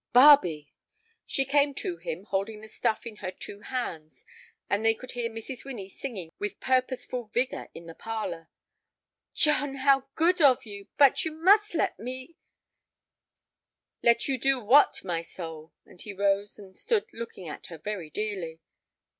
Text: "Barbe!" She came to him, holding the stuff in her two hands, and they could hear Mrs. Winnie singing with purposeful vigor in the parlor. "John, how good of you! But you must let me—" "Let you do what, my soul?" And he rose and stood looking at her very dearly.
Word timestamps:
"Barbe!" 0.13 0.63
She 1.27 1.45
came 1.45 1.75
to 1.75 1.97
him, 1.97 2.23
holding 2.23 2.61
the 2.61 2.67
stuff 2.67 3.05
in 3.05 3.17
her 3.17 3.29
two 3.29 3.59
hands, 3.59 4.25
and 4.67 4.83
they 4.83 4.95
could 4.95 5.11
hear 5.11 5.29
Mrs. 5.29 5.63
Winnie 5.63 5.89
singing 5.89 6.31
with 6.39 6.59
purposeful 6.59 7.27
vigor 7.35 7.67
in 7.75 7.85
the 7.85 7.93
parlor. 7.93 8.49
"John, 9.35 9.75
how 9.75 10.07
good 10.15 10.41
of 10.41 10.65
you! 10.65 10.87
But 10.97 11.23
you 11.23 11.31
must 11.33 11.75
let 11.75 11.99
me—" 11.99 12.35
"Let 14.01 14.27
you 14.27 14.39
do 14.39 14.59
what, 14.59 15.03
my 15.03 15.21
soul?" 15.21 15.71
And 15.85 16.01
he 16.01 16.13
rose 16.13 16.57
and 16.57 16.75
stood 16.75 17.05
looking 17.13 17.47
at 17.47 17.67
her 17.67 17.77
very 17.77 18.09
dearly. 18.09 18.59